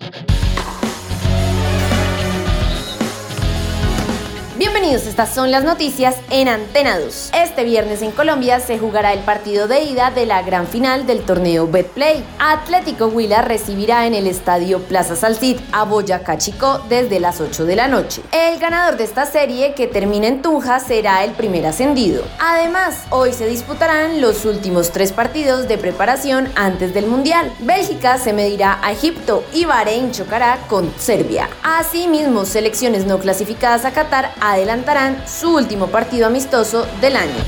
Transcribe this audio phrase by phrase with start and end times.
[0.00, 0.59] Thank you.
[4.60, 7.30] Bienvenidos, estas son las noticias en Antena 2.
[7.32, 11.22] Este viernes en Colombia se jugará el partido de ida de la gran final del
[11.22, 12.22] torneo Betplay.
[12.38, 17.74] Atlético Huila recibirá en el estadio Plaza Salcid a Boyacá Chico desde las 8 de
[17.74, 18.20] la noche.
[18.32, 22.22] El ganador de esta serie, que termina en Tunja, será el primer ascendido.
[22.38, 27.50] Además, hoy se disputarán los últimos tres partidos de preparación antes del Mundial.
[27.60, 31.48] Bélgica se medirá a Egipto y Bahrein chocará con Serbia.
[31.62, 37.44] Asimismo, selecciones no clasificadas a Qatar adelantarán su último partido amistoso del año.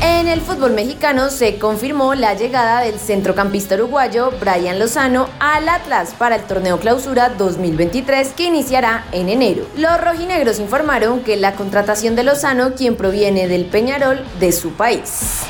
[0.00, 6.14] En el fútbol mexicano se confirmó la llegada del centrocampista uruguayo Brian Lozano al Atlas
[6.16, 9.66] para el torneo clausura 2023 que iniciará en enero.
[9.76, 15.42] Los rojinegros informaron que la contratación de Lozano, quien proviene del Peñarol de su país.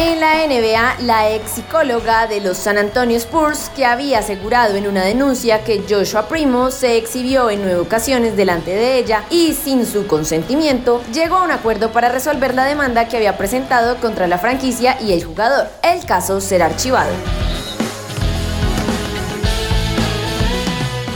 [0.00, 4.86] En la NBA, la ex psicóloga de los San Antonio Spurs, que había asegurado en
[4.86, 9.84] una denuncia que Joshua Primo se exhibió en nueve ocasiones delante de ella y sin
[9.84, 14.38] su consentimiento, llegó a un acuerdo para resolver la demanda que había presentado contra la
[14.38, 15.66] franquicia y el jugador.
[15.82, 17.10] El caso será archivado.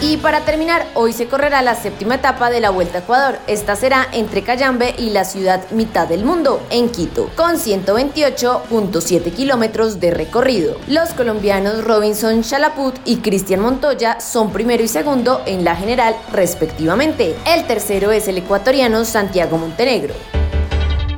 [0.04, 3.38] Y para terminar, hoy se correrá la séptima etapa de la Vuelta a Ecuador.
[3.46, 10.00] Esta será entre Cayambe y la ciudad mitad del mundo, en Quito, con 128.7 kilómetros
[10.00, 10.76] de recorrido.
[10.88, 17.36] Los colombianos Robinson Chalaput y Cristian Montoya son primero y segundo en la general, respectivamente.
[17.46, 20.14] El tercero es el ecuatoriano Santiago Montenegro.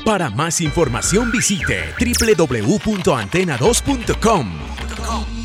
[0.04, 4.52] Para más información visite www.antena2.com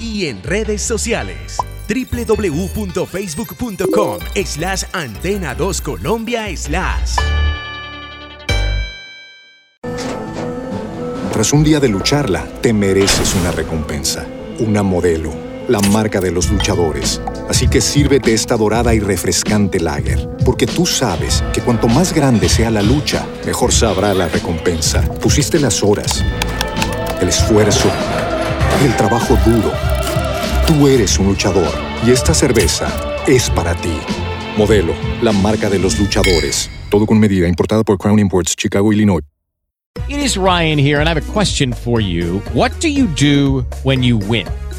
[0.02, 1.56] y en redes sociales
[1.90, 7.18] www.facebook.com slash antena 2 Colombia slash.
[11.40, 14.26] Tras un día de lucharla, te mereces una recompensa,
[14.60, 15.32] una modelo,
[15.70, 17.22] la marca de los luchadores.
[17.48, 22.50] Así que sírvete esta dorada y refrescante lager, porque tú sabes que cuanto más grande
[22.50, 25.02] sea la lucha, mejor sabrá la recompensa.
[25.22, 26.26] Pusiste las horas,
[27.22, 27.90] el esfuerzo,
[28.84, 29.89] el trabajo duro.
[30.70, 31.74] Tú eres un luchador
[32.06, 33.98] y esta cerveza es para ti.
[34.56, 34.94] Modelo,
[35.24, 36.70] la marca de los luchadores.
[36.92, 39.24] Todo con medida, importada por Crown Imports, Chicago, Illinois.
[40.08, 42.44] It is Ryan here, and I have a question for you.
[42.54, 44.46] What do you do when you win?